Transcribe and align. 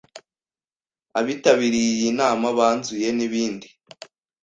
Abitabiriye 1.19 1.89
iyi 1.95 2.09
nama 2.19 2.47
banzuye 2.57 3.07
nibindi 3.17 3.67